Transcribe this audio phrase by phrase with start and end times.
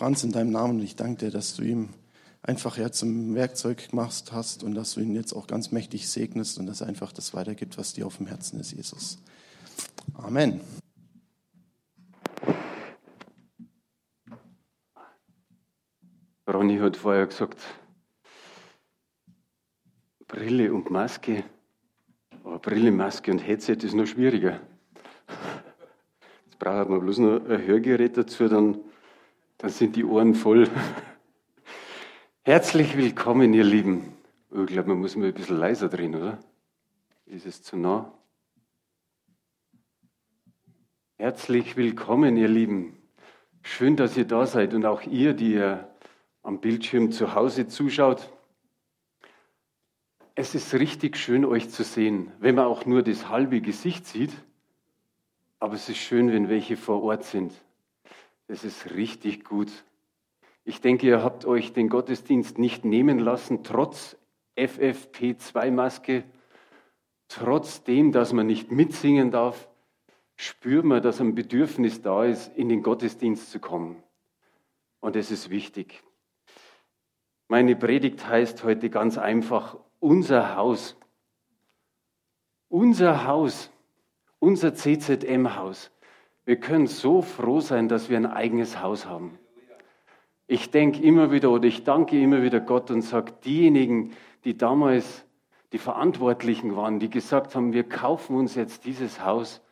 [0.00, 1.90] Franz in deinem Namen und ich danke dir, dass du ihm
[2.40, 6.58] einfach ja zum Werkzeug machst hast und dass du ihn jetzt auch ganz mächtig segnest
[6.58, 9.18] und dass er einfach das weitergibt, was dir auf dem Herzen ist, Jesus.
[10.14, 10.62] Amen.
[16.48, 17.58] Ronny hat vorher gesagt,
[20.28, 21.44] Brille und Maske.
[22.42, 24.60] Aber Brille, Maske und Headset ist noch schwieriger.
[26.46, 28.80] Jetzt braucht man bloß noch ein Hörgerät dazu, dann,
[29.60, 30.68] dann sind die Ohren voll.
[32.42, 34.16] Herzlich willkommen, ihr Lieben.
[34.50, 36.38] Oh, ich glaube, man muss mal ein bisschen leiser drehen, oder?
[37.26, 38.10] Ist es zu nah?
[41.16, 42.96] Herzlich willkommen, ihr Lieben.
[43.62, 45.94] Schön, dass ihr da seid und auch ihr, die ihr
[46.42, 48.32] am Bildschirm zu Hause zuschaut.
[50.34, 54.32] Es ist richtig schön, euch zu sehen, wenn man auch nur das halbe Gesicht sieht.
[55.58, 57.52] Aber es ist schön, wenn welche vor Ort sind.
[58.50, 59.70] Es ist richtig gut.
[60.64, 64.16] Ich denke, ihr habt euch den Gottesdienst nicht nehmen lassen, trotz
[64.56, 66.24] FFP2-Maske,
[67.28, 69.68] trotzdem, dass man nicht mitsingen darf,
[70.34, 74.02] spürt man, dass ein Bedürfnis da ist, in den Gottesdienst zu kommen.
[74.98, 76.02] Und es ist wichtig.
[77.46, 80.96] Meine Predigt heißt heute ganz einfach, unser Haus.
[82.68, 83.70] Unser Haus,
[84.40, 85.92] unser CZM-Haus.
[86.50, 89.38] Wir können so froh sein, dass wir ein eigenes Haus haben.
[90.48, 95.24] Ich denke immer wieder oder ich danke immer wieder Gott und sage, diejenigen, die damals
[95.70, 99.62] die Verantwortlichen waren, die gesagt haben, wir kaufen uns jetzt dieses Haus,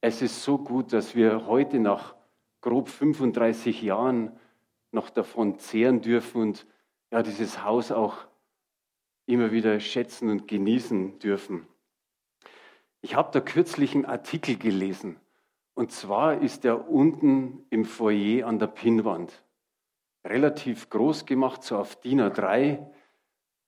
[0.00, 2.14] es ist so gut, dass wir heute nach
[2.62, 4.32] grob 35 Jahren
[4.92, 6.66] noch davon zehren dürfen und
[7.10, 8.16] ja, dieses Haus auch
[9.26, 11.66] immer wieder schätzen und genießen dürfen.
[13.02, 15.20] Ich habe da kürzlich einen Artikel gelesen.
[15.76, 19.44] Und zwar ist er unten im Foyer an der Pinnwand.
[20.26, 22.84] Relativ groß gemacht, so auf DIN A3.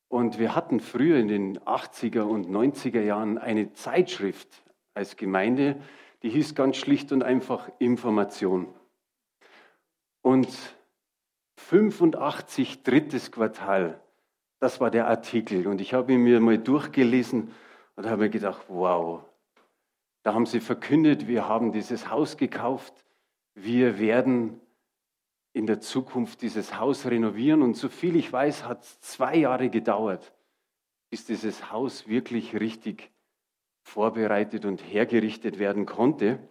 [0.08, 4.64] Und wir hatten früher in den 80er und 90er Jahren eine Zeitschrift
[4.94, 5.80] als Gemeinde,
[6.24, 8.74] die hieß ganz schlicht und einfach Information.
[10.22, 10.48] Und
[11.58, 14.02] 85 drittes Quartal
[14.60, 15.66] das war der Artikel.
[15.66, 17.52] Und ich habe ihn mir mal durchgelesen
[17.97, 19.24] und habe mir gedacht, wow,
[20.28, 22.93] da haben sie verkündet, wir haben dieses Haus gekauft,
[23.55, 24.61] wir werden
[25.55, 27.62] in der Zukunft dieses Haus renovieren.
[27.62, 30.34] Und so viel ich weiß, hat es zwei Jahre gedauert,
[31.09, 33.11] bis dieses Haus wirklich richtig
[33.81, 36.47] vorbereitet und hergerichtet werden konnte.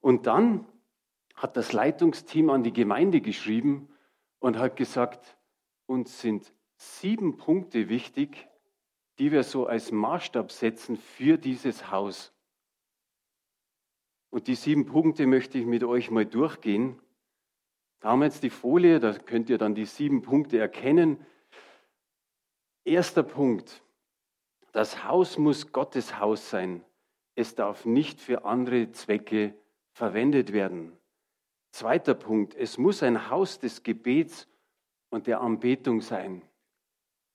[0.00, 0.66] Und dann
[1.34, 3.90] hat das Leitungsteam an die Gemeinde geschrieben
[4.38, 5.36] und hat gesagt,
[5.84, 8.48] uns sind sieben Punkte wichtig,
[9.18, 12.32] die wir so als Maßstab setzen für dieses Haus.
[14.36, 17.00] Und die sieben Punkte möchte ich mit euch mal durchgehen.
[18.00, 21.24] Da haben wir jetzt die Folie, da könnt ihr dann die sieben Punkte erkennen.
[22.84, 23.82] Erster Punkt.
[24.72, 26.84] Das Haus muss Gottes Haus sein.
[27.34, 29.54] Es darf nicht für andere Zwecke
[29.92, 30.92] verwendet werden.
[31.70, 32.54] Zweiter Punkt.
[32.54, 34.48] Es muss ein Haus des Gebets
[35.08, 36.42] und der Anbetung sein.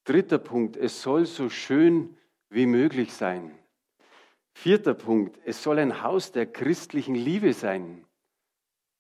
[0.04, 2.16] Dritter Punkt, es soll so schön
[2.50, 3.58] wie möglich sein.
[4.54, 8.06] Vierter Punkt, es soll ein Haus der christlichen Liebe sein.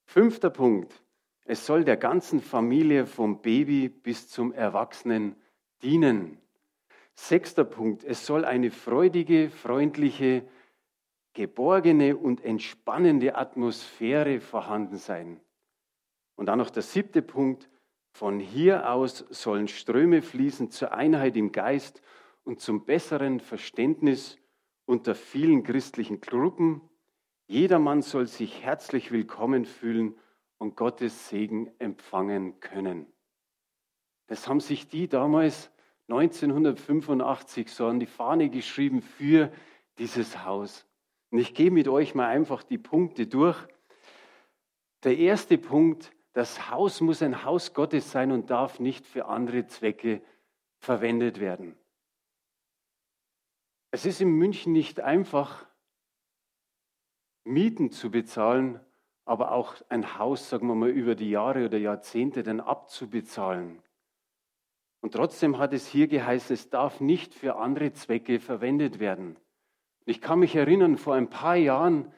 [0.05, 1.03] Fünfter Punkt,
[1.45, 5.35] es soll der ganzen Familie vom Baby bis zum Erwachsenen
[5.83, 6.37] dienen.
[7.13, 10.47] Sechster Punkt, es soll eine freudige, freundliche,
[11.33, 15.39] geborgene und entspannende Atmosphäre vorhanden sein.
[16.35, 17.69] Und dann noch der siebte Punkt,
[18.13, 22.01] von hier aus sollen Ströme fließen zur Einheit im Geist
[22.43, 24.37] und zum besseren Verständnis
[24.85, 26.81] unter vielen christlichen Gruppen.
[27.47, 30.15] Jedermann soll sich herzlich willkommen fühlen
[30.57, 33.07] und Gottes Segen empfangen können.
[34.27, 35.71] Das haben sich die damals
[36.07, 39.51] 1985 so an die Fahne geschrieben für
[39.97, 40.85] dieses Haus.
[41.31, 43.57] Und ich gehe mit euch mal einfach die Punkte durch.
[45.03, 49.67] Der erste Punkt, das Haus muss ein Haus Gottes sein und darf nicht für andere
[49.67, 50.21] Zwecke
[50.79, 51.75] verwendet werden.
[53.91, 55.67] Es ist in München nicht einfach,
[57.43, 58.79] Mieten zu bezahlen,
[59.25, 63.81] aber auch ein Haus, sagen wir mal, über die Jahre oder Jahrzehnte dann abzubezahlen.
[65.01, 69.37] Und trotzdem hat es hier geheißen, es darf nicht für andere Zwecke verwendet werden.
[70.05, 72.13] Ich kann mich erinnern, vor ein paar Jahren,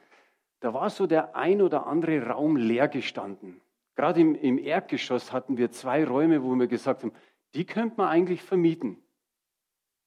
[0.60, 3.60] da war so der ein oder andere Raum leer gestanden.
[3.96, 7.12] Gerade im, im Erdgeschoss hatten wir zwei Räume, wo wir gesagt haben,
[7.54, 9.02] die könnte man eigentlich vermieten.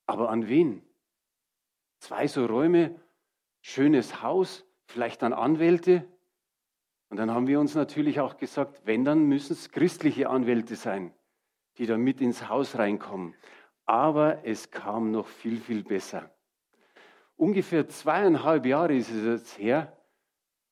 [0.06, 0.87] Aber an wen?
[2.00, 3.00] Zwei so Räume,
[3.62, 6.08] schönes Haus, vielleicht an Anwälte.
[7.10, 11.14] Und dann haben wir uns natürlich auch gesagt, wenn, dann müssen es christliche Anwälte sein,
[11.78, 13.34] die da mit ins Haus reinkommen.
[13.86, 16.30] Aber es kam noch viel, viel besser.
[17.38, 19.96] Ungefähr zweieinhalb Jahre ist es jetzt her,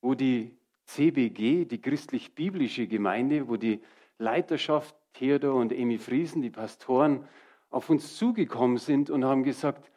[0.00, 3.82] wo die CBG, die christlich-biblische Gemeinde, wo die
[4.18, 7.26] Leiterschaft Theodor und Emi Friesen, die Pastoren,
[7.70, 9.90] auf uns zugekommen sind und haben gesagt,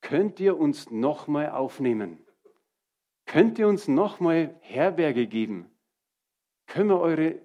[0.00, 2.18] könnt ihr uns nochmal aufnehmen?
[3.26, 5.70] Könnt ihr uns nochmal Herberge geben?
[6.66, 7.40] Können wir eure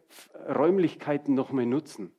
[0.48, 2.12] Räumlichkeiten nochmal nutzen?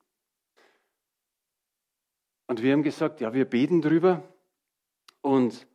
[2.47, 4.23] Und wir haben gesagt, ja, wir beten drüber.
[5.21, 5.67] Und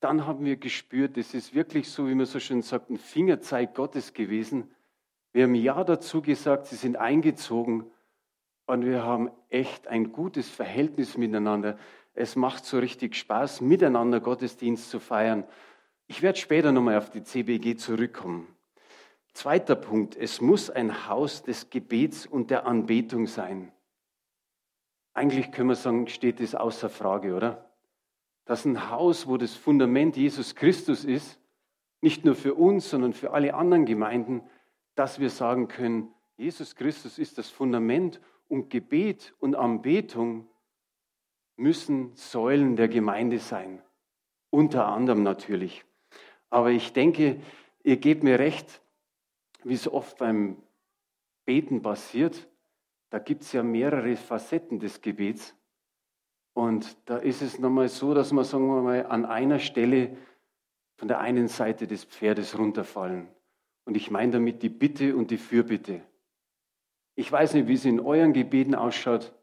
[0.00, 3.74] dann haben wir gespürt, es ist wirklich so, wie man so schön sagt, ein Fingerzeig
[3.74, 4.74] Gottes gewesen.
[5.32, 7.90] Wir haben Ja dazu gesagt, sie sind eingezogen
[8.66, 11.78] und wir haben echt ein gutes Verhältnis miteinander.
[12.14, 15.44] Es macht so richtig Spaß, miteinander Gottesdienst zu feiern.
[16.06, 18.54] Ich werde später nochmal auf die CBG zurückkommen.
[19.32, 23.72] Zweiter Punkt, es muss ein Haus des Gebets und der Anbetung sein.
[25.14, 27.70] Eigentlich können wir sagen, steht es außer Frage, oder?
[28.44, 31.38] Dass ein Haus, wo das Fundament Jesus Christus ist,
[32.00, 34.42] nicht nur für uns, sondern für alle anderen Gemeinden,
[34.94, 40.48] dass wir sagen können, Jesus Christus ist das Fundament und Gebet und Anbetung
[41.60, 43.82] müssen Säulen der Gemeinde sein.
[44.50, 45.84] Unter anderem natürlich.
[46.48, 47.40] Aber ich denke,
[47.84, 48.80] ihr gebt mir recht,
[49.62, 50.56] wie es oft beim
[51.44, 52.48] Beten passiert,
[53.10, 55.54] da gibt es ja mehrere Facetten des Gebets.
[56.54, 60.16] Und da ist es nochmal so, dass wir, sagen wir mal, an einer Stelle
[60.96, 63.28] von der einen Seite des Pferdes runterfallen.
[63.84, 66.02] Und ich meine damit die Bitte und die Fürbitte.
[67.16, 69.34] Ich weiß nicht, wie es in euren Gebeten ausschaut,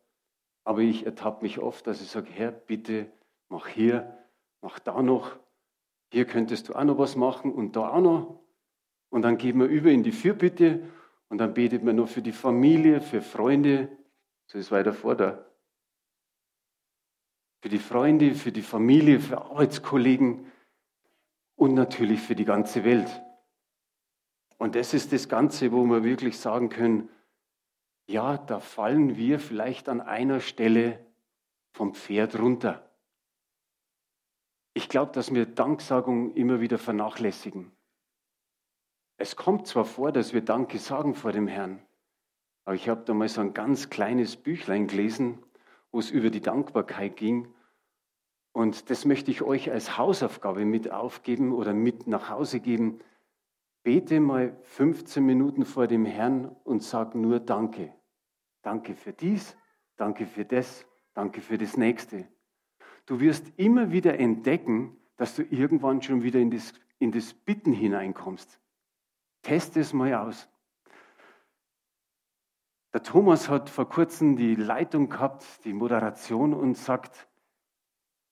[0.68, 3.10] aber ich ertappe mich oft, dass ich sage, Herr, bitte
[3.48, 4.18] mach hier,
[4.62, 5.38] mach da noch,
[6.12, 8.42] hier könntest du auch noch was machen und da auch noch.
[9.10, 10.81] Und dann gehen wir über in die Fürbitte
[11.30, 13.88] und dann betet man nur für die Familie, für Freunde.
[14.48, 15.46] So ist weiter vor da.
[17.62, 20.52] Für die Freunde, für die Familie, für Arbeitskollegen
[21.56, 23.24] und natürlich für die ganze Welt.
[24.58, 27.08] Und das ist das Ganze, wo wir wirklich sagen können,
[28.07, 31.06] ja, da fallen wir vielleicht an einer Stelle
[31.74, 32.89] vom Pferd runter.
[34.74, 37.71] Ich glaube, dass wir Danksagung immer wieder vernachlässigen.
[39.18, 41.81] Es kommt zwar vor, dass wir Danke sagen vor dem Herrn,
[42.63, 45.44] aber ich habe da mal so ein ganz kleines Büchlein gelesen,
[45.92, 47.53] wo es über die Dankbarkeit ging.
[48.53, 53.00] Und das möchte ich euch als Hausaufgabe mit aufgeben oder mit nach Hause geben.
[53.83, 57.97] Bete mal 15 Minuten vor dem Herrn und sag nur Danke.
[58.62, 59.56] Danke für dies,
[59.95, 62.27] danke für das, danke für das nächste.
[63.06, 67.74] Du wirst immer wieder entdecken, dass du irgendwann schon wieder in das, in das Bitten
[67.74, 68.59] hineinkommst.
[69.42, 70.50] Test es mal aus.
[72.94, 77.27] Der Thomas hat vor kurzem die Leitung gehabt, die Moderation und sagt,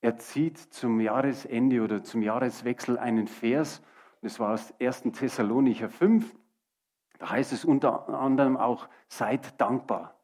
[0.02, 3.82] er zieht zum Jahresende oder zum Jahreswechsel einen Vers,
[4.22, 5.04] das war aus 1.
[5.14, 6.36] Thessalonicher 5,
[7.20, 10.15] da heißt es unter anderem auch, seid dankbar.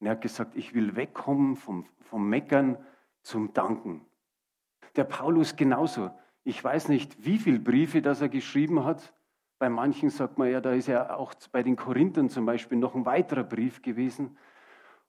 [0.00, 2.78] Und er hat gesagt, ich will wegkommen vom, vom Meckern
[3.22, 4.04] zum Danken.
[4.96, 6.10] Der Paulus genauso.
[6.42, 9.14] Ich weiß nicht, wie viele Briefe das er geschrieben hat,
[9.60, 12.94] bei manchen sagt man ja, da ist ja auch bei den Korinthern zum Beispiel noch
[12.94, 14.38] ein weiterer Brief gewesen.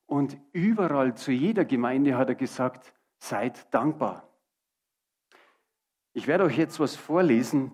[0.08, 4.28] Und überall zu jeder Gemeinde hat er gesagt, seid dankbar.
[6.12, 7.72] Ich werde euch jetzt was vorlesen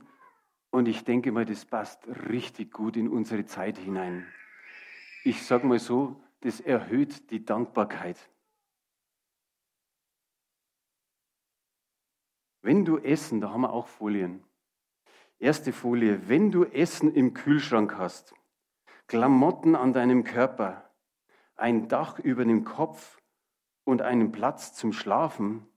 [0.69, 4.27] und ich denke mal, das passt richtig gut in unsere Zeit hinein.
[5.23, 8.17] Ich sage mal so, das erhöht die Dankbarkeit.
[12.61, 14.43] Wenn du essen, da haben wir auch Folien.
[15.39, 16.27] Erste Folie.
[16.27, 18.33] Wenn du Essen im Kühlschrank hast,
[19.07, 20.91] Klamotten an deinem Körper,
[21.55, 23.21] ein Dach über dem Kopf
[23.83, 25.67] und einen Platz zum Schlafen,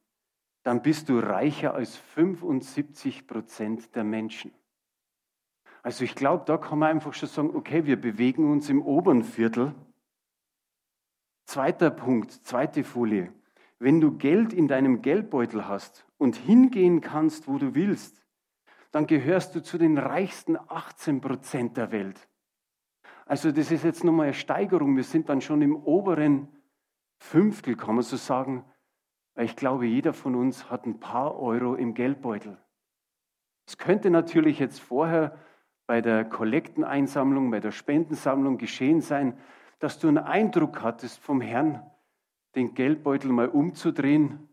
[0.62, 4.52] dann bist du reicher als 75 Prozent der Menschen.
[5.82, 9.22] Also ich glaube, da kann man einfach schon sagen, okay, wir bewegen uns im oberen
[9.22, 9.74] Viertel.
[11.50, 13.32] Zweiter Punkt, zweite Folie.
[13.80, 18.24] Wenn du Geld in deinem Geldbeutel hast und hingehen kannst, wo du willst,
[18.92, 22.28] dann gehörst du zu den reichsten 18 Prozent der Welt.
[23.26, 24.94] Also das ist jetzt nochmal eine Steigerung.
[24.94, 26.46] Wir sind dann schon im oberen
[27.18, 28.64] Fünftel, kann man so sagen.
[29.34, 32.58] Ich glaube, jeder von uns hat ein paar Euro im Geldbeutel.
[33.66, 35.36] Es könnte natürlich jetzt vorher
[35.88, 39.36] bei der Kollekteneinsammlung, bei der Spendensammlung geschehen sein,
[39.80, 41.82] dass du einen Eindruck hattest vom Herrn,
[42.54, 44.48] den Geldbeutel mal umzudrehen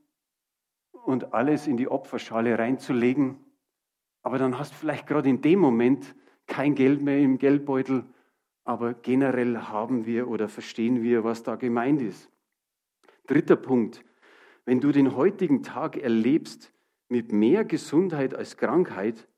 [0.92, 3.44] und alles in die Opferschale reinzulegen
[4.28, 6.14] aber dann hast du vielleicht gerade in dem Moment
[6.48, 8.04] kein Geld mehr im Geldbeutel,
[8.66, 12.30] aber generell haben wir oder verstehen wir, was da gemeint ist.
[13.26, 14.04] Dritter Punkt.
[14.66, 16.74] Wenn du den heutigen Tag erlebst
[17.08, 19.30] mit mehr Gesundheit als Krankheit,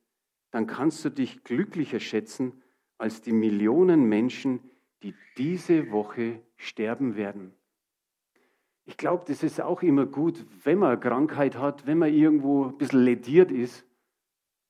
[0.49, 2.63] dann kannst du dich glücklicher schätzen
[2.97, 4.68] als die Millionen Menschen,
[5.03, 7.53] die diese Woche sterben werden.
[8.85, 12.77] Ich glaube, das ist auch immer gut, wenn man Krankheit hat, wenn man irgendwo ein
[12.77, 13.85] bisschen lediert ist,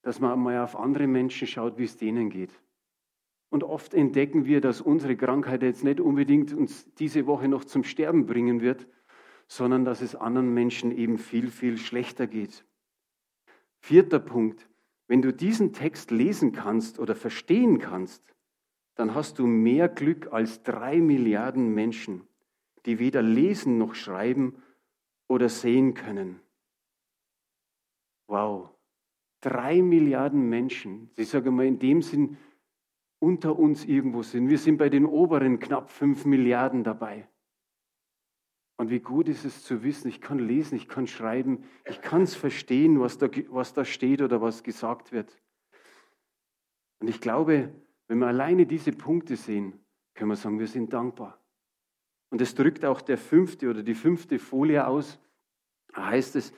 [0.02, 2.52] dass man mal auf andere Menschen schaut, wie es denen geht.
[3.50, 7.84] Und oft entdecken wir, dass unsere Krankheit jetzt nicht unbedingt uns diese Woche noch zum
[7.84, 8.88] Sterben bringen wird,
[9.48, 12.66] sondern dass es anderen Menschen eben viel, viel schlechter geht.
[13.80, 14.70] Vierter Punkt.
[15.08, 18.24] Wenn du diesen Text lesen kannst oder verstehen kannst,
[19.00, 22.28] dann hast du mehr Glück als drei Milliarden Menschen,
[22.86, 24.62] die weder lesen noch schreiben
[25.30, 26.42] oder sehen können.
[28.28, 28.72] Wow,
[29.40, 32.38] drei Milliarden Menschen, ich sage mal in dem Sinn,
[33.20, 34.50] unter uns irgendwo sind.
[34.50, 37.30] Wir sind bei den oberen knapp fünf Milliarden dabei.
[38.76, 42.24] Und wie gut ist es zu wissen, ich kann lesen, ich kann schreiben, ich kann
[42.24, 45.42] es verstehen, was da, was da steht oder was gesagt wird.
[47.00, 47.74] Und ich glaube,
[48.10, 49.80] wenn wir alleine diese Punkte sehen,
[50.16, 51.40] können wir sagen, wir sind dankbar.
[52.32, 55.20] Und es drückt auch der fünfte oder die fünfte Folie aus.
[55.94, 56.52] Da heißt es,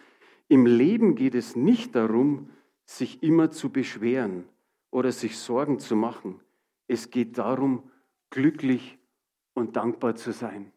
[0.47, 2.49] im Leben geht es nicht darum,
[2.85, 4.45] sich immer zu beschweren
[4.91, 6.39] oder sich Sorgen zu machen.
[6.87, 7.83] Es geht darum,
[8.29, 8.97] glücklich
[9.53, 10.71] und dankbar zu sein.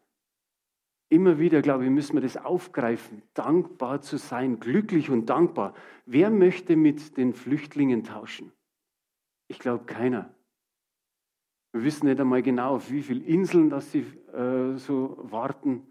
[1.07, 5.73] Immer wieder, glaube ich, müssen wir das aufgreifen, dankbar zu sein, glücklich und dankbar.
[6.05, 8.51] Wer möchte mit den Flüchtlingen tauschen?
[9.47, 10.35] Ich glaube keiner.
[11.75, 15.85] Wir wissen nicht einmal genau, auf wie viele Inseln dass sie äh, so warten.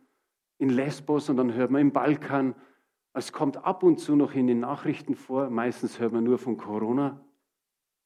[0.56, 2.54] In Lesbos und dann hört man im Balkan.
[3.12, 5.50] Es kommt ab und zu noch in den Nachrichten vor.
[5.50, 7.22] Meistens hört man nur von Corona.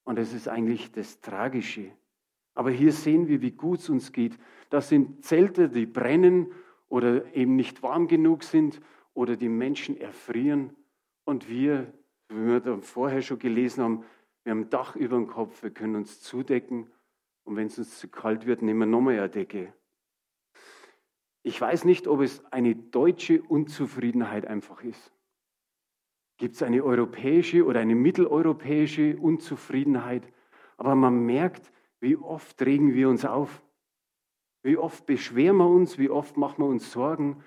[0.02, 1.92] Und das ist eigentlich das Tragische.
[2.52, 4.37] Aber hier sehen wir, wie gut es uns geht.
[4.70, 6.50] Das sind Zelte, die brennen
[6.88, 8.80] oder eben nicht warm genug sind
[9.14, 10.75] oder die Menschen erfrieren
[11.25, 11.92] und wir,
[12.28, 14.04] wie wir vorher schon gelesen haben,
[14.42, 16.88] wir haben Dach über dem Kopf, wir können uns zudecken
[17.49, 19.73] und wenn es uns zu kalt wird, nehmen wir nochmal eine Decke.
[21.43, 25.14] Ich weiß nicht, ob es eine deutsche Unzufriedenheit einfach ist.
[26.37, 30.31] Gibt es eine europäische oder eine mitteleuropäische Unzufriedenheit?
[30.76, 33.62] Aber man merkt, wie oft regen wir uns auf.
[34.62, 37.43] Wie oft beschweren wir uns, wie oft machen wir uns Sorgen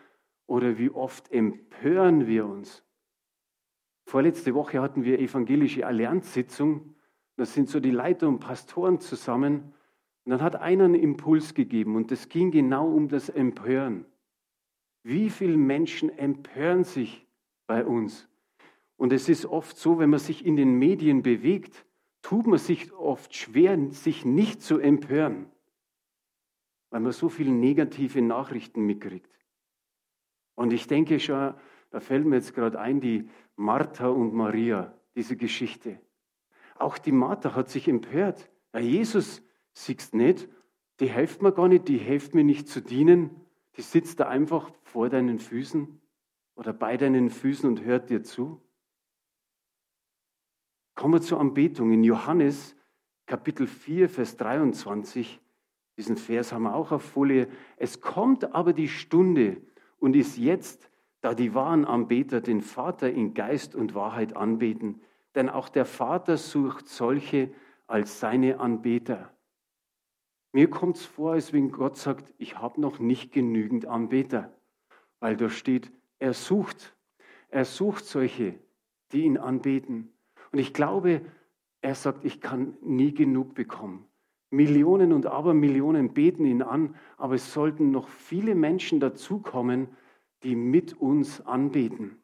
[0.47, 2.83] oder wie oft empören wir uns.
[4.05, 6.95] Vorletzte Woche hatten wir evangelische Allianzsitzung.
[7.37, 9.75] Da sind so die Leiter und Pastoren zusammen.
[10.25, 14.05] Und dann hat einer einen Impuls gegeben und es ging genau um das Empören.
[15.03, 17.25] Wie viele Menschen empören sich
[17.65, 18.27] bei uns?
[18.97, 21.85] Und es ist oft so, wenn man sich in den Medien bewegt,
[22.21, 25.51] tut man sich oft schwer, sich nicht zu empören
[26.91, 29.31] weil man so viele negative Nachrichten mitkriegt.
[30.55, 31.55] Und ich denke schon,
[31.89, 35.99] da fällt mir jetzt gerade ein, die Martha und Maria, diese Geschichte.
[36.75, 38.49] Auch die Martha hat sich empört.
[38.73, 39.41] Ja, Jesus,
[39.73, 40.47] siehst nicht,
[40.99, 43.31] die hilft mir gar nicht, die hilft mir nicht zu dienen.
[43.77, 46.01] Die sitzt da einfach vor deinen Füßen
[46.55, 48.61] oder bei deinen Füßen und hört dir zu.
[50.95, 51.91] Kommen wir zur Anbetung.
[51.91, 52.75] In Johannes
[53.25, 55.41] Kapitel 4, Vers 23
[55.97, 57.47] diesen Vers haben wir auch auf Folie.
[57.77, 59.61] Es kommt aber die Stunde
[59.99, 60.89] und ist jetzt,
[61.21, 65.01] da die wahren Anbeter den Vater in Geist und Wahrheit anbeten.
[65.35, 67.53] Denn auch der Vater sucht solche
[67.85, 69.31] als seine Anbeter.
[70.53, 74.53] Mir kommt es vor, als wenn Gott sagt, ich habe noch nicht genügend Anbeter.
[75.19, 76.95] Weil da steht, er sucht.
[77.49, 78.55] Er sucht solche,
[79.11, 80.13] die ihn anbeten.
[80.51, 81.21] Und ich glaube,
[81.81, 84.07] er sagt, ich kann nie genug bekommen.
[84.49, 89.87] Millionen und Abermillionen beten ihn an, aber es sollten noch viele Menschen dazukommen,
[90.43, 92.17] die mit uns anbeten.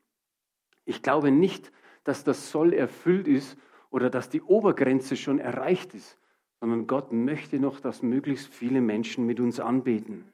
[0.83, 1.71] Ich glaube nicht,
[2.03, 3.57] dass das Soll erfüllt ist
[3.89, 6.19] oder dass die Obergrenze schon erreicht ist,
[6.59, 10.25] sondern Gott möchte noch, dass möglichst viele Menschen mit uns anbeten.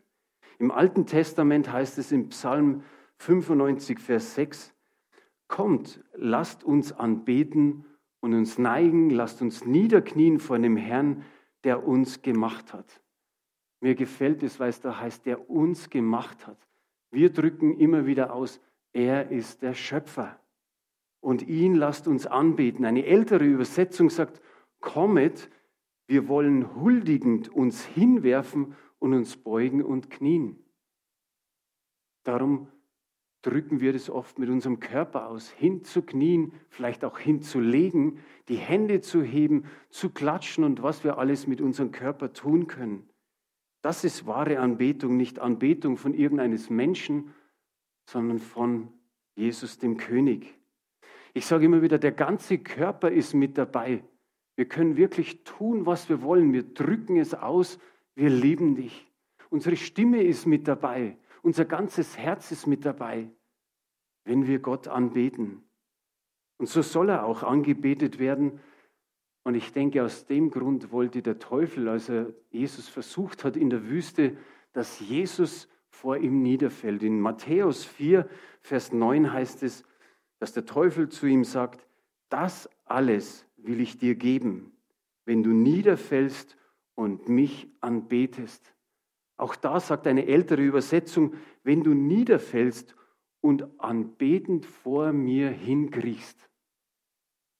[0.59, 2.83] Im Alten Testament heißt es im Psalm
[3.17, 4.73] 95, Vers 6,
[5.47, 7.85] Kommt, lasst uns anbeten
[8.21, 11.23] und uns neigen, lasst uns niederknien vor dem Herrn,
[11.63, 13.01] der uns gemacht hat.
[13.81, 16.57] Mir gefällt es, weil es da heißt, der uns gemacht hat.
[17.11, 18.61] Wir drücken immer wieder aus,
[18.93, 20.39] er ist der Schöpfer.
[21.19, 22.85] Und ihn lasst uns anbeten.
[22.85, 24.41] Eine ältere Übersetzung sagt,
[24.79, 25.49] kommet,
[26.07, 30.57] wir wollen huldigend uns hinwerfen und uns beugen und knien.
[32.23, 32.67] Darum
[33.41, 39.21] drücken wir das oft mit unserem Körper aus, hinzuknien, vielleicht auch hinzulegen, die Hände zu
[39.21, 43.09] heben, zu klatschen und was wir alles mit unserem Körper tun können.
[43.81, 47.33] Das ist wahre Anbetung, nicht Anbetung von irgendeines Menschen,
[48.05, 48.87] sondern von
[49.35, 50.57] Jesus dem König.
[51.33, 54.03] Ich sage immer wieder, der ganze Körper ist mit dabei.
[54.55, 56.53] Wir können wirklich tun, was wir wollen.
[56.53, 57.79] Wir drücken es aus.
[58.15, 59.11] Wir lieben dich.
[59.49, 61.17] Unsere Stimme ist mit dabei.
[61.41, 63.29] Unser ganzes Herz ist mit dabei,
[64.23, 65.63] wenn wir Gott anbeten.
[66.57, 68.59] Und so soll er auch angebetet werden.
[69.43, 73.69] Und ich denke, aus dem Grund wollte der Teufel, als er Jesus versucht hat in
[73.69, 74.37] der Wüste,
[74.71, 77.03] dass Jesus vor ihm niederfällt.
[77.03, 78.27] In Matthäus 4,
[78.61, 79.83] Vers 9 heißt es,
[80.39, 81.85] dass der Teufel zu ihm sagt,
[82.29, 84.71] das alles will ich dir geben,
[85.25, 86.57] wenn du niederfällst
[86.95, 88.73] und mich anbetest.
[89.37, 92.95] Auch da sagt eine ältere Übersetzung, wenn du niederfällst
[93.41, 96.49] und anbetend vor mir hinkriechst.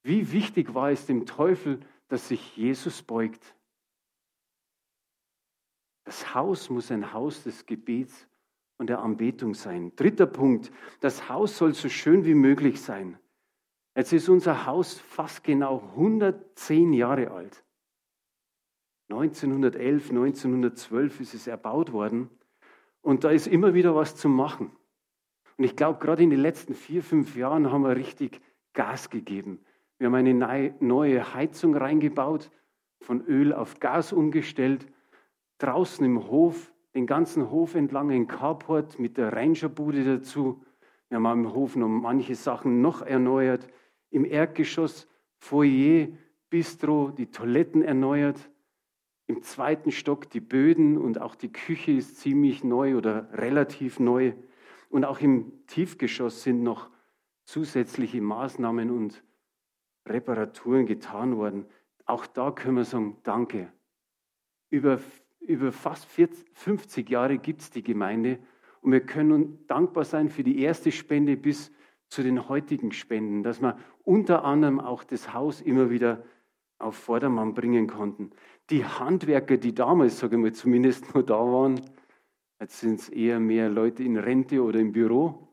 [0.04, 3.56] Wie wichtig war es dem Teufel, dass sich Jesus beugt.
[6.04, 8.28] Das Haus muss ein Haus des Gebets
[8.78, 9.96] und der Anbetung sein.
[9.96, 13.18] Dritter Punkt, das Haus soll so schön wie möglich sein.
[13.96, 17.64] Jetzt ist unser Haus fast genau 110 Jahre alt.
[19.10, 22.30] 1911, 1912 ist es erbaut worden
[23.02, 24.72] und da ist immer wieder was zu machen.
[25.58, 28.42] Und ich glaube, gerade in den letzten vier, fünf Jahren haben wir richtig
[28.74, 29.64] Gas gegeben.
[30.00, 32.50] Wir haben eine neue Heizung reingebaut,
[33.02, 34.88] von Öl auf Gas umgestellt.
[35.60, 40.64] Draußen im Hof, den ganzen Hof entlang ein Carport mit der Rangerbude dazu.
[41.10, 43.68] Wir haben im Hof noch manche Sachen noch erneuert.
[44.14, 45.08] Im Erdgeschoss
[45.40, 46.08] Foyer,
[46.52, 48.52] Bistro, die Toiletten erneuert.
[49.26, 54.34] Im zweiten Stock die Böden und auch die Küche ist ziemlich neu oder relativ neu.
[54.90, 56.92] Und auch im Tiefgeschoss sind noch
[57.46, 59.24] zusätzliche Maßnahmen und
[60.06, 61.66] Reparaturen getan worden.
[62.06, 63.74] Auch da können wir sagen, danke.
[64.70, 65.00] Über,
[65.40, 68.38] über fast 40, 50 Jahre gibt es die Gemeinde
[68.82, 71.72] und wir können dankbar sein für die erste Spende bis
[72.14, 76.24] zu den heutigen Spenden, dass wir unter anderem auch das Haus immer wieder
[76.78, 78.30] auf Vordermann bringen konnten.
[78.70, 81.82] Die Handwerker, die damals, sage ich mal, zumindest nur da waren,
[82.60, 85.48] jetzt sind es eher mehr Leute in Rente oder im Büro,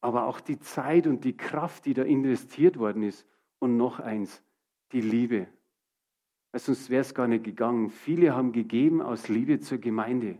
[0.00, 3.26] aber auch die Zeit und die Kraft, die da investiert worden ist,
[3.58, 4.44] und noch eins,
[4.92, 5.48] die Liebe.
[6.52, 7.90] Weil sonst wäre es gar nicht gegangen.
[7.90, 10.38] Viele haben gegeben aus Liebe zur Gemeinde.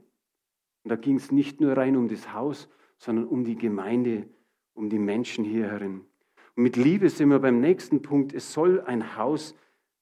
[0.84, 2.68] Und da ging es nicht nur rein um das Haus,
[2.98, 4.28] sondern um die Gemeinde,
[4.74, 6.04] um die Menschen hier herin.
[6.56, 8.32] Und mit Liebe sind wir beim nächsten Punkt.
[8.32, 9.54] Es soll ein Haus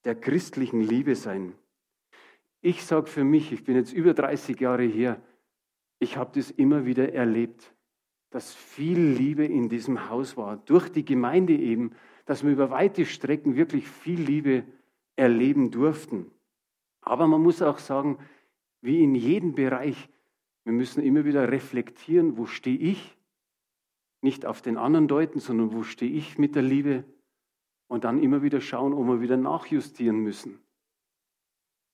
[0.05, 1.55] der christlichen Liebe sein.
[2.61, 5.21] Ich sage für mich, ich bin jetzt über 30 Jahre hier,
[5.99, 7.73] ich habe das immer wieder erlebt,
[8.31, 11.93] dass viel Liebe in diesem Haus war, durch die Gemeinde eben,
[12.25, 14.65] dass wir über weite Strecken wirklich viel Liebe
[15.17, 16.31] erleben durften.
[17.03, 18.19] Aber man muss auch sagen,
[18.81, 20.09] wie in jedem Bereich,
[20.65, 23.17] wir müssen immer wieder reflektieren, wo stehe ich?
[24.23, 27.05] Nicht auf den anderen deuten, sondern wo stehe ich mit der Liebe?
[27.89, 30.59] Und dann immer wieder schauen, ob wir wieder nachjustieren müssen.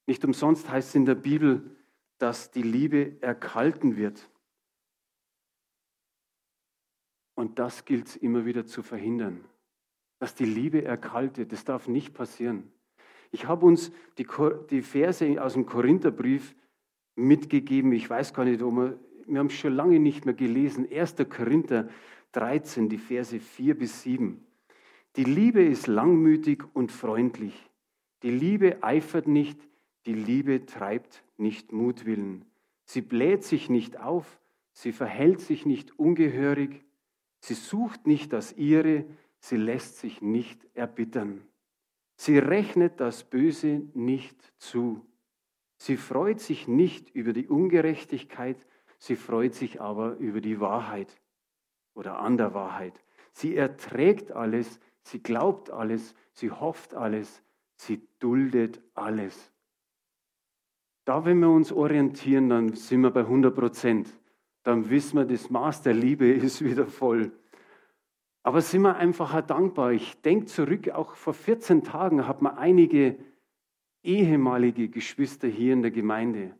[0.06, 1.76] Nicht umsonst heißt es in der Bibel,
[2.18, 4.30] dass die Liebe erkalten wird.
[7.34, 9.44] Und das gilt es immer wieder zu verhindern
[10.18, 11.52] dass die Liebe erkaltet.
[11.52, 12.70] Das darf nicht passieren.
[13.30, 14.26] Ich habe uns die,
[14.70, 16.54] die Verse aus dem Korintherbrief
[17.14, 17.92] mitgegeben.
[17.92, 20.88] Ich weiß gar nicht, ob wir, wir haben es schon lange nicht mehr gelesen.
[20.90, 21.16] 1.
[21.28, 21.88] Korinther
[22.32, 24.44] 13, die Verse 4 bis 7.
[25.16, 27.70] Die Liebe ist langmütig und freundlich.
[28.22, 29.58] Die Liebe eifert nicht,
[30.06, 32.44] die Liebe treibt nicht Mutwillen.
[32.84, 34.40] Sie bläht sich nicht auf,
[34.72, 36.84] sie verhält sich nicht ungehörig,
[37.40, 39.04] sie sucht nicht das ihre,
[39.40, 41.42] Sie lässt sich nicht erbittern.
[42.16, 45.06] Sie rechnet das Böse nicht zu.
[45.76, 48.56] Sie freut sich nicht über die Ungerechtigkeit,
[48.98, 51.20] sie freut sich aber über die Wahrheit
[51.98, 53.02] oder an der Wahrheit.
[53.32, 57.42] Sie erträgt alles, sie glaubt alles, sie hofft alles,
[57.74, 59.52] sie duldet alles.
[61.04, 64.08] Da, wenn wir uns orientieren, dann sind wir bei 100 Prozent.
[64.62, 67.32] Dann wissen wir, das Maß der Liebe ist wieder voll.
[68.44, 69.92] Aber sind wir einfach dankbar.
[69.92, 73.18] Ich denke zurück, auch vor 14 Tagen hat man einige
[74.04, 76.54] ehemalige Geschwister hier in der Gemeinde.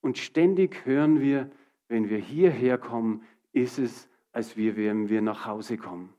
[0.00, 1.50] Und ständig hören wir,
[1.88, 6.12] wenn wir hierher kommen, ist es, als wir, wenn wir nach Hause kommen.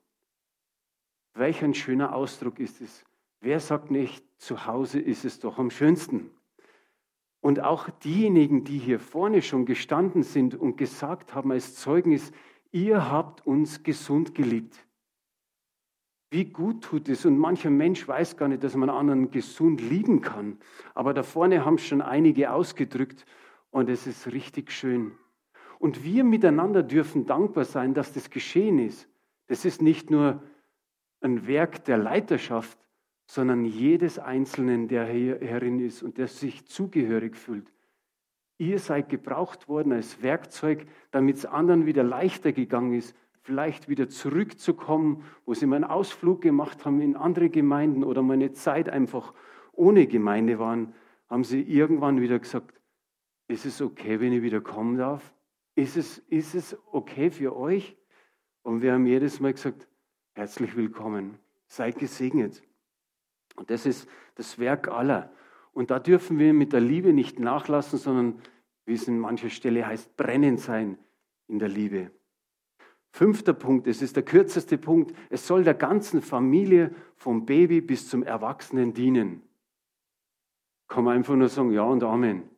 [1.33, 3.05] Welch ein schöner Ausdruck ist es.
[3.39, 6.31] Wer sagt nicht, zu Hause ist es doch am schönsten?
[7.41, 12.33] Und auch diejenigen, die hier vorne schon gestanden sind und gesagt haben als Zeugnis,
[12.71, 14.85] ihr habt uns gesund geliebt.
[16.31, 17.25] Wie gut tut es?
[17.25, 20.59] Und mancher Mensch weiß gar nicht, dass man anderen gesund lieben kann.
[20.93, 23.25] Aber da vorne haben schon einige ausgedrückt
[23.71, 25.17] und es ist richtig schön.
[25.79, 29.09] Und wir miteinander dürfen dankbar sein, dass das geschehen ist.
[29.47, 30.43] Das ist nicht nur
[31.21, 32.77] ein Werk der Leiterschaft,
[33.25, 37.71] sondern jedes Einzelnen, der hier herin ist und der sich zugehörig fühlt.
[38.57, 44.09] Ihr seid gebraucht worden als Werkzeug, damit es anderen wieder leichter gegangen ist, vielleicht wieder
[44.09, 48.89] zurückzukommen, wo sie mal einen Ausflug gemacht haben in andere Gemeinden oder mal eine Zeit
[48.89, 49.33] einfach
[49.71, 50.93] ohne Gemeinde waren,
[51.29, 52.73] haben sie irgendwann wieder gesagt,
[53.47, 55.33] ist es okay, wenn ich wieder kommen darf?
[55.79, 57.95] Ist es, ist es okay für euch?
[58.63, 59.87] Und wir haben jedes Mal gesagt,
[60.33, 62.61] herzlich willkommen, seid gesegnet.
[63.55, 65.31] Und das ist das Werk aller.
[65.71, 68.41] Und da dürfen wir mit der Liebe nicht nachlassen, sondern,
[68.83, 70.99] wie es in mancher Stelle heißt, brennend sein
[71.47, 72.11] in der Liebe.
[73.11, 78.09] Fünfter Punkt, es ist der kürzeste Punkt, es soll der ganzen Familie vom Baby bis
[78.09, 79.43] zum Erwachsenen dienen.
[80.89, 82.49] Kann man einfach nur sagen, ja und Amen.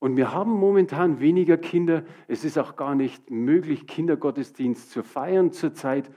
[0.00, 2.04] Und wir haben momentan weniger Kinder.
[2.28, 6.10] Es ist auch gar nicht möglich, Kindergottesdienst zu feiern zurzeit.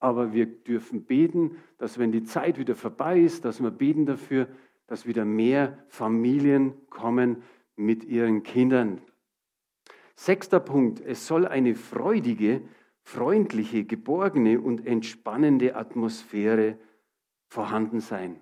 [0.00, 4.48] Aber wir dürfen beten, dass wenn die Zeit wieder vorbei ist, dass wir beten dafür,
[4.86, 7.42] dass wieder mehr Familien kommen
[7.76, 9.00] mit ihren Kindern.
[10.14, 12.62] Sechster Punkt, es soll eine freudige,
[13.02, 16.78] freundliche, geborgene und entspannende Atmosphäre
[17.48, 18.40] vorhanden sein.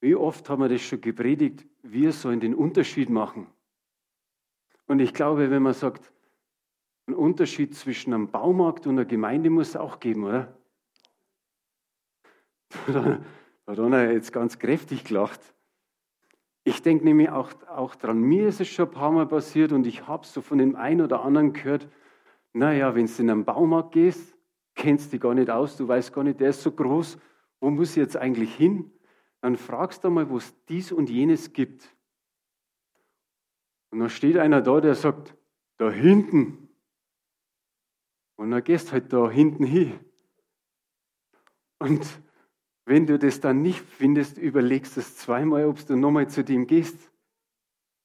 [0.00, 1.66] Wie oft haben wir das schon gepredigt?
[1.82, 3.46] Wir sollen den Unterschied machen.
[4.86, 6.12] Und ich glaube, wenn man sagt,
[7.06, 10.56] ein Unterschied zwischen einem Baumarkt und einer Gemeinde muss es auch geben, oder?
[13.64, 15.40] Da hat einer jetzt ganz kräftig gelacht.
[16.64, 19.86] Ich denke nämlich auch, auch dran, mir ist es schon ein paar Mal passiert und
[19.86, 21.88] ich habe so von dem einen oder anderen gehört,
[22.52, 24.36] naja, wenn du in einen Baumarkt gehst,
[24.74, 27.18] kennst du dich gar nicht aus, du weißt gar nicht, der ist so groß,
[27.60, 28.90] wo muss ich jetzt eigentlich hin?
[29.42, 31.94] Dann fragst du mal, wo es dies und jenes gibt.
[33.90, 35.36] Und dann steht einer da, der sagt,
[35.76, 36.68] da hinten.
[38.36, 39.98] Und dann gehst halt da hinten hin.
[41.78, 42.06] Und
[42.84, 46.68] wenn du das dann nicht findest, überlegst du es zweimal, ob du nochmal zu dem
[46.68, 47.10] gehst.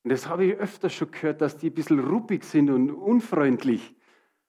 [0.04, 3.96] Und das habe ich öfter schon gehört, dass die ein bisschen ruppig sind und unfreundlich.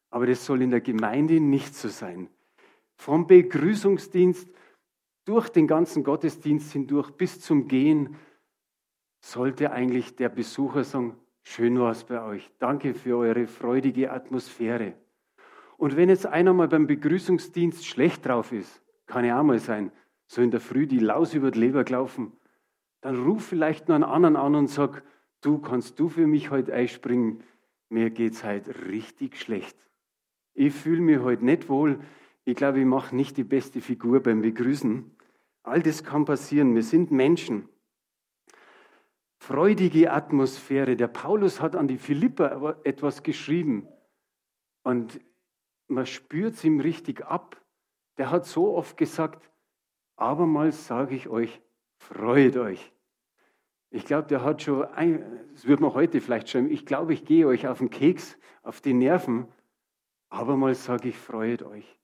[0.09, 2.31] Aber das soll in der Gemeinde nicht so sein.
[2.97, 4.49] Vom Begrüßungsdienst
[5.29, 8.17] durch den ganzen Gottesdienst hindurch bis zum Gehen
[9.21, 14.95] sollte eigentlich der Besucher sagen, schön war es bei euch, danke für eure freudige Atmosphäre.
[15.77, 19.93] Und wenn jetzt einer mal beim Begrüßungsdienst schlecht drauf ist, kann ja auch mal sein,
[20.27, 22.33] so in der Früh die Laus über die Leber gelaufen,
[23.03, 25.03] dann ruf vielleicht nur einen anderen an und sag,
[25.43, 27.43] du kannst du für mich heute einspringen,
[27.91, 29.77] mir geht's heute richtig schlecht.
[30.55, 32.01] Ich fühle mich heute nicht wohl,
[32.47, 35.18] ich glaube, ich mache nicht die beste Figur beim Begrüßen.
[35.69, 36.75] All das kann passieren.
[36.75, 37.69] Wir sind Menschen.
[39.37, 40.97] Freudige Atmosphäre.
[40.97, 43.87] Der Paulus hat an die Philipper etwas geschrieben.
[44.83, 45.21] Und
[45.87, 47.63] man spürt es ihm richtig ab.
[48.17, 49.51] Der hat so oft gesagt,
[50.17, 51.61] abermals sage ich euch,
[51.99, 52.93] freut euch.
[53.91, 54.87] Ich glaube, der hat schon,
[55.53, 58.81] das wird man heute vielleicht schon, ich glaube, ich gehe euch auf den Keks, auf
[58.81, 59.47] die Nerven,
[60.29, 61.98] abermals sage ich, freut euch.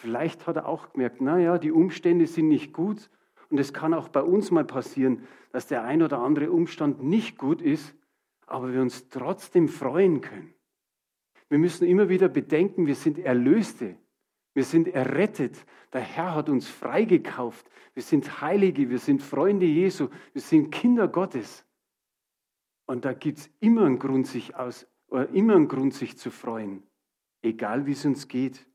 [0.00, 3.10] Vielleicht hat er auch gemerkt, naja, die Umstände sind nicht gut
[3.50, 7.36] und es kann auch bei uns mal passieren, dass der ein oder andere Umstand nicht
[7.36, 7.94] gut ist,
[8.46, 10.54] aber wir uns trotzdem freuen können.
[11.50, 13.98] Wir müssen immer wieder bedenken, wir sind Erlöste,
[14.54, 15.66] wir sind errettet.
[15.92, 17.70] Der Herr hat uns freigekauft.
[17.92, 21.66] Wir sind Heilige, wir sind Freunde Jesu, wir sind Kinder Gottes.
[22.86, 26.30] Und da gibt es immer einen Grund, sich aus, oder immer einen Grund, sich zu
[26.30, 26.84] freuen,
[27.42, 28.66] egal wie es uns geht.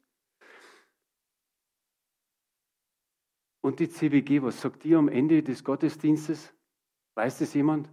[3.65, 6.53] Und die CBG, was sagt die am Ende des Gottesdienstes?
[7.15, 7.89] Weiß das jemand?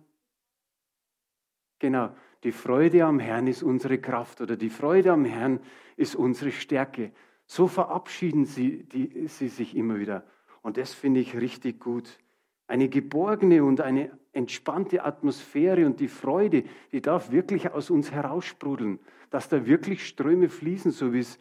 [1.79, 5.61] Genau, die Freude am Herrn ist unsere Kraft oder die Freude am Herrn
[5.97, 7.11] ist unsere Stärke.
[7.47, 10.27] So verabschieden sie, die, sie sich immer wieder.
[10.61, 12.19] Und das finde ich richtig gut.
[12.67, 19.01] Eine geborgene und eine entspannte Atmosphäre und die Freude, die darf wirklich aus uns heraussprudeln,
[19.31, 21.39] dass da wirklich Ströme fließen, so wie es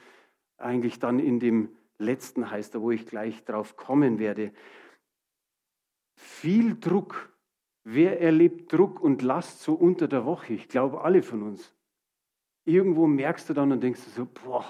[0.58, 4.52] eigentlich dann in dem letzten heißt er, wo ich gleich drauf kommen werde.
[6.16, 7.32] Viel Druck.
[7.84, 10.54] Wer erlebt Druck und Last so unter der Woche?
[10.54, 11.74] Ich glaube, alle von uns.
[12.64, 14.66] Irgendwo merkst du dann und denkst du so, boah,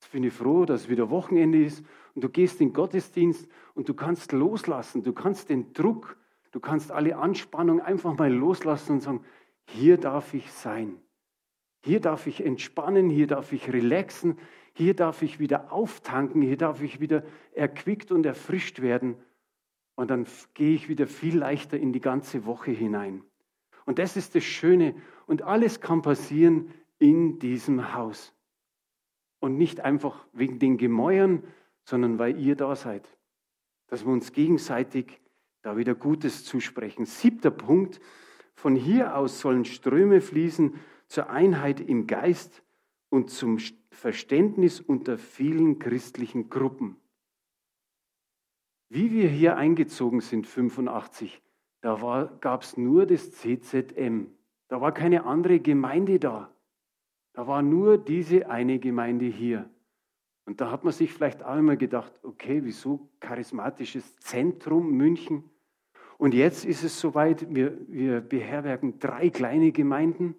[0.00, 1.84] jetzt bin ich froh, dass wieder Wochenende ist
[2.14, 6.18] und du gehst in den Gottesdienst und du kannst loslassen, du kannst den Druck,
[6.50, 9.24] du kannst alle Anspannung einfach mal loslassen und sagen,
[9.70, 11.00] hier darf ich sein.
[11.84, 14.38] Hier darf ich entspannen, hier darf ich relaxen,
[14.78, 19.16] hier darf ich wieder auftanken, hier darf ich wieder erquickt und erfrischt werden.
[19.96, 23.24] Und dann gehe ich wieder viel leichter in die ganze Woche hinein.
[23.86, 24.94] Und das ist das Schöne.
[25.26, 28.32] Und alles kann passieren in diesem Haus.
[29.40, 31.42] Und nicht einfach wegen den Gemäuern,
[31.82, 33.08] sondern weil ihr da seid.
[33.88, 35.20] Dass wir uns gegenseitig
[35.62, 37.04] da wieder Gutes zusprechen.
[37.04, 37.98] Siebter Punkt.
[38.54, 40.74] Von hier aus sollen Ströme fließen
[41.08, 42.62] zur Einheit im Geist
[43.10, 43.58] und zum
[43.90, 46.96] Verständnis unter vielen christlichen Gruppen.
[48.90, 51.42] Wie wir hier eingezogen sind, 85,
[51.80, 54.26] da gab es nur das CZM.
[54.68, 56.52] Da war keine andere Gemeinde da.
[57.34, 59.68] Da war nur diese eine Gemeinde hier.
[60.44, 65.44] Und da hat man sich vielleicht auch immer gedacht, okay, wieso charismatisches Zentrum München?
[66.16, 70.34] Und jetzt ist es soweit, wir, wir beherbergen drei kleine Gemeinden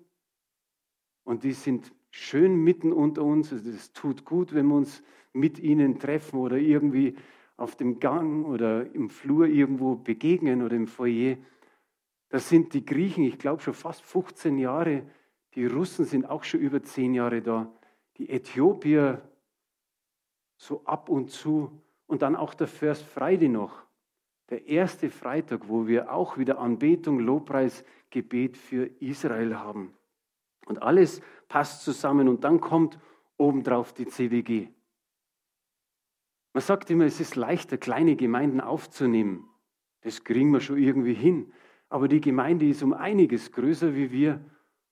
[1.24, 3.50] und die sind schön mitten unter uns.
[3.50, 7.16] Das tut gut, wenn wir uns mit ihnen treffen oder irgendwie
[7.58, 11.38] auf dem Gang oder im Flur irgendwo begegnen oder im Foyer.
[12.30, 15.04] Das sind die Griechen, ich glaube schon fast 15 Jahre.
[15.56, 17.72] Die Russen sind auch schon über 10 Jahre da.
[18.18, 19.22] Die Äthiopier
[20.58, 21.72] so ab und zu.
[22.06, 23.84] Und dann auch der First Friday noch
[24.50, 29.94] der erste Freitag, wo wir auch wieder Anbetung, Lobpreis, Gebet für Israel haben.
[30.66, 32.98] Und alles passt zusammen und dann kommt
[33.38, 34.70] obendrauf die CWG.
[36.54, 39.50] Man sagt immer, es ist leichter, kleine Gemeinden aufzunehmen.
[40.02, 41.52] Das kriegen wir schon irgendwie hin.
[41.90, 44.44] Aber die Gemeinde ist um einiges größer wie wir.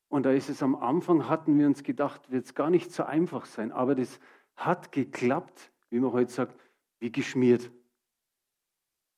[0.10, 3.04] Und da ist es am Anfang, hatten wir uns gedacht, wird es gar nicht so
[3.04, 3.72] einfach sein.
[3.72, 4.20] Aber das
[4.56, 6.60] hat geklappt, wie man heute sagt,
[7.00, 7.72] wie geschmiert.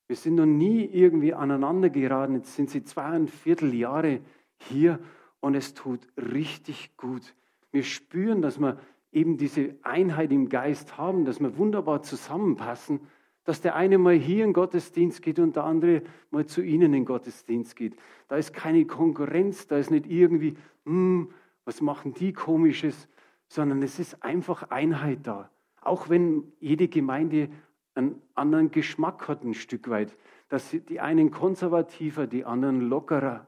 [0.07, 2.35] Wir sind noch nie irgendwie aneinander geraten.
[2.35, 4.21] Jetzt sind sie zweieinviertel Jahre
[4.57, 4.99] hier
[5.41, 7.33] und es tut richtig gut.
[7.71, 8.79] Wir spüren, dass wir
[9.11, 13.01] eben diese Einheit im Geist haben, dass wir wunderbar zusammenpassen,
[13.43, 17.05] dass der eine mal hier in Gottesdienst geht und der andere mal zu Ihnen in
[17.05, 17.95] Gottesdienst geht.
[18.27, 21.31] Da ist keine Konkurrenz, da ist nicht irgendwie, hm,
[21.65, 23.07] was machen die komisches,
[23.47, 25.49] sondern es ist einfach Einheit da.
[25.81, 27.49] Auch wenn jede Gemeinde
[27.95, 30.15] einen anderen Geschmack hat, ein Stück weit.
[30.49, 33.47] Dass die einen konservativer, die anderen lockerer.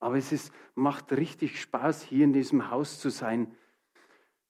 [0.00, 3.54] Aber es ist, macht richtig Spaß, hier in diesem Haus zu sein.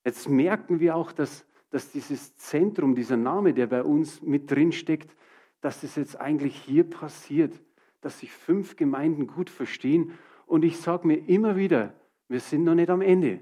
[0.04, 4.72] Jetzt merken wir auch, dass, dass dieses Zentrum, dieser Name, der bei uns mit drin
[4.72, 5.14] steckt,
[5.60, 7.60] dass es jetzt eigentlich hier passiert,
[8.00, 10.12] dass sich fünf Gemeinden gut verstehen.
[10.46, 11.94] Und ich sage mir immer wieder,
[12.28, 13.40] wir sind noch nicht am Ende.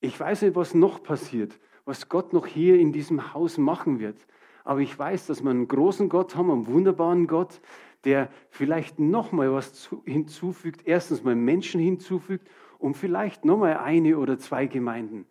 [0.00, 4.26] Ich weiß nicht, was noch passiert, was Gott noch hier in diesem Haus machen wird.
[4.64, 7.60] Aber ich weiß, dass wir einen großen Gott haben, einen wunderbaren Gott,
[8.04, 10.82] der vielleicht noch mal was hinzufügt.
[10.86, 15.26] Erstens mal Menschen hinzufügt und vielleicht noch mal eine oder zwei Gemeinden.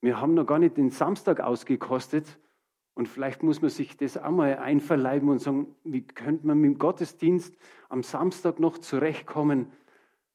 [0.00, 2.38] Wir haben noch gar nicht den Samstag ausgekostet
[2.94, 6.70] und vielleicht muss man sich das auch mal einverleiben und sagen, wie könnte man mit
[6.72, 7.54] dem Gottesdienst
[7.90, 9.70] am Samstag noch zurechtkommen?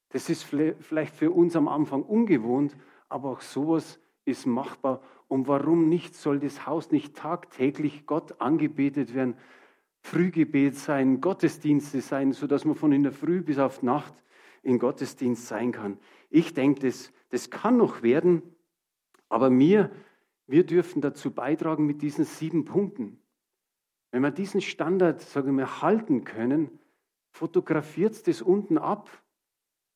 [0.10, 2.78] Das ist vielleicht für uns am Anfang ungewohnt,
[3.10, 5.02] aber auch sowas ist machbar.
[5.28, 9.36] Und warum nicht soll das Haus nicht tagtäglich Gott angebetet werden?
[10.01, 14.13] Frühgebet sein, Gottesdienste sein, sodass man von in der Früh bis auf Nacht
[14.63, 15.97] in Gottesdienst sein kann.
[16.29, 18.41] Ich denke, das, das kann noch werden,
[19.29, 19.91] aber wir,
[20.47, 23.19] wir dürfen dazu beitragen mit diesen sieben Punkten.
[24.11, 26.79] Wenn wir diesen Standard, sagen wir, halten können,
[27.31, 29.09] fotografiert das unten ab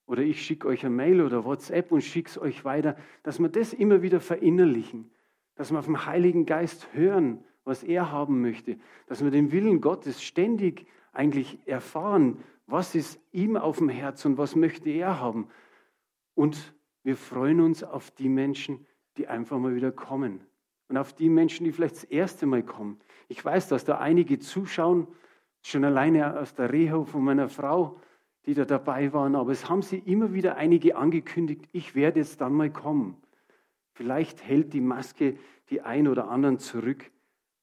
[0.05, 3.49] oder ich schicke euch ein Mail oder WhatsApp und schicke es euch weiter, dass wir
[3.49, 5.11] das immer wieder verinnerlichen,
[5.55, 9.82] dass wir auf den Heiligen Geist hören, was er haben möchte, dass wir den Willen
[9.82, 15.47] Gottes ständig eigentlich erfahren, was ist ihm auf dem Herz und was möchte er haben.
[16.36, 16.73] Und
[17.04, 18.86] wir freuen uns auf die Menschen,
[19.17, 20.41] die einfach mal wieder kommen.
[20.88, 22.99] Und auf die Menschen, die vielleicht das erste Mal kommen.
[23.28, 25.08] Ich weiß, dass da einige zuschauen,
[25.63, 27.99] schon alleine aus der Reha von meiner Frau,
[28.45, 32.39] die da dabei waren, aber es haben sie immer wieder einige angekündigt, ich werde jetzt
[32.41, 33.17] dann mal kommen.
[33.93, 35.38] Vielleicht hält die Maske
[35.71, 37.10] die ein oder anderen zurück,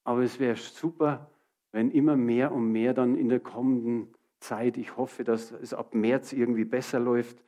[0.04, 1.30] aber es wäre super,
[1.72, 5.94] wenn immer mehr und mehr dann in der kommenden Zeit, ich hoffe, dass es ab
[5.94, 7.42] März irgendwie besser läuft,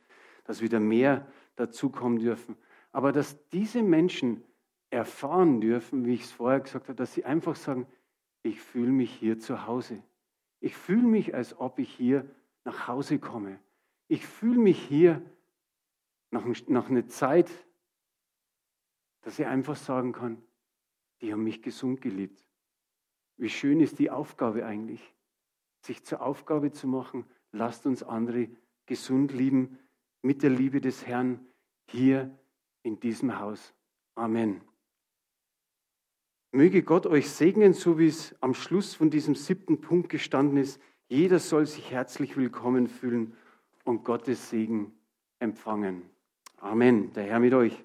[0.45, 2.55] dass wieder mehr dazukommen dürfen,
[2.91, 4.43] aber dass diese Menschen
[4.89, 7.87] erfahren dürfen, wie ich es vorher gesagt habe, dass sie einfach sagen,
[8.43, 10.01] ich fühle mich hier zu Hause.
[10.59, 12.29] Ich fühle mich, als ob ich hier
[12.63, 13.59] nach Hause komme.
[14.07, 15.21] Ich fühle mich hier
[16.31, 17.49] nach, nach einer Zeit,
[19.21, 20.41] dass ich einfach sagen kann,
[21.21, 22.43] die haben mich gesund geliebt.
[23.37, 25.13] Wie schön ist die Aufgabe eigentlich,
[25.81, 28.49] sich zur Aufgabe zu machen, lasst uns andere
[28.85, 29.79] gesund lieben,
[30.21, 31.39] mit der Liebe des Herrn
[31.87, 32.37] hier
[32.83, 33.73] in diesem Haus.
[34.15, 34.61] Amen.
[36.51, 40.79] Möge Gott euch segnen, so wie es am Schluss von diesem siebten Punkt gestanden ist.
[41.07, 43.35] Jeder soll sich herzlich willkommen fühlen
[43.83, 44.93] und Gottes Segen
[45.39, 46.03] empfangen.
[46.57, 47.11] Amen.
[47.13, 47.83] Der Herr mit euch.